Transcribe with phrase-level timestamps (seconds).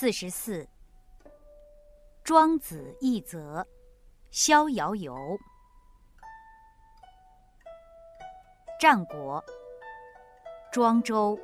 [0.00, 0.64] 四十四。
[2.22, 3.66] 庄子一则，
[4.30, 5.12] 逍遥游。
[8.78, 9.44] 战国，
[10.70, 11.36] 庄周。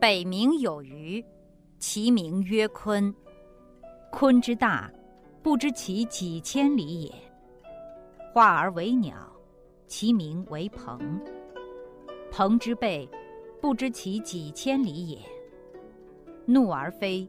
[0.00, 1.22] 北冥有鱼，
[1.78, 3.14] 其名曰鲲。
[4.10, 4.90] 鲲之大，
[5.42, 7.14] 不知其几千里也。
[8.32, 9.30] 化而为鸟，
[9.86, 10.98] 其名为鹏。
[12.30, 13.08] 鹏之背，
[13.60, 15.18] 不知其几千里也。
[16.46, 17.28] 怒而飞，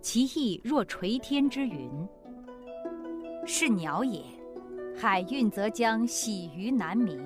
[0.00, 1.90] 其翼若垂天之云。
[3.46, 4.22] 是鸟也，
[4.96, 7.18] 海运则将徙于南冥。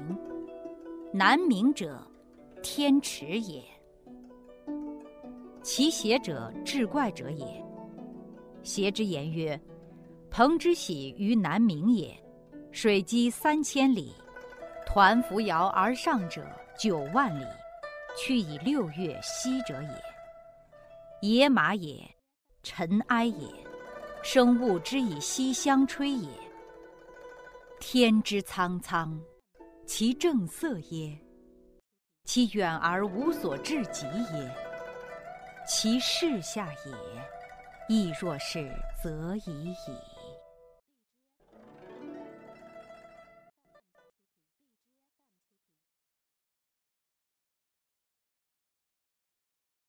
[1.12, 2.00] 南冥者，
[2.62, 3.62] 天池也。
[5.62, 7.46] 其邪者，志怪者也。
[8.62, 9.60] 邪之言曰：
[10.30, 12.16] 鹏之徙于南冥也，
[12.70, 14.12] 水击三千里，
[14.94, 16.44] 抟扶摇而上者
[16.76, 17.46] 九万里，
[18.14, 20.02] 去以六月息者也。
[21.22, 21.98] 野马也，
[22.62, 23.48] 尘埃也，
[24.22, 26.28] 生物之以息相吹也。
[27.80, 29.18] 天之苍苍，
[29.86, 31.18] 其正色耶？
[32.24, 34.54] 其远而无所至极耶？
[35.66, 36.92] 其视下也，
[37.88, 38.70] 亦若是，
[39.02, 40.11] 则已矣。